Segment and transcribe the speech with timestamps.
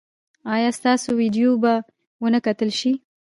[0.53, 1.73] ایا ستاسو ویډیو به
[2.21, 2.91] و نه کتل شي؟